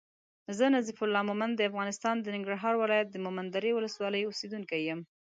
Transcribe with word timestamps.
زه 0.57 0.65
نظیف 0.75 0.99
الله 1.03 1.21
مومند 1.29 1.53
د 1.55 1.61
افغانستان 1.69 2.15
د 2.19 2.27
ننګرهار 2.35 2.75
ولایت 2.77 3.07
د 3.11 3.17
مومندرې 3.25 3.71
ولسوالی 3.73 4.21
اوسېدونکی 4.25 4.79
یم 4.89 4.99